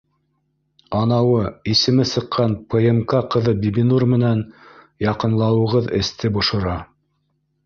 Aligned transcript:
Анауы 0.99 1.43
исеме 1.73 2.05
сыҡҡан 2.11 2.55
ПМК 2.75 3.15
ҡыҙы 3.35 3.53
Бибинур 3.67 4.07
менән 4.15 4.43
яҡынлауығыҙ 5.09 5.93
эсте 6.01 6.33
бошора 6.41 6.75